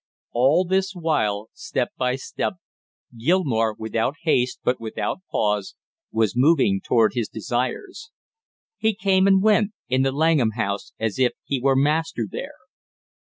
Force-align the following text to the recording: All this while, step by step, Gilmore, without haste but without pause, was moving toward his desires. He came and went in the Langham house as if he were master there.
All 0.31 0.65
this 0.65 0.93
while, 0.95 1.49
step 1.53 1.89
by 1.95 2.15
step, 2.15 2.53
Gilmore, 3.15 3.75
without 3.77 4.15
haste 4.23 4.59
but 4.63 4.81
without 4.81 5.19
pause, 5.29 5.75
was 6.11 6.33
moving 6.35 6.81
toward 6.83 7.13
his 7.13 7.29
desires. 7.29 8.09
He 8.79 8.95
came 8.95 9.27
and 9.27 9.43
went 9.43 9.73
in 9.89 10.01
the 10.01 10.11
Langham 10.11 10.53
house 10.55 10.91
as 10.99 11.19
if 11.19 11.33
he 11.43 11.61
were 11.61 11.75
master 11.75 12.25
there. 12.27 12.55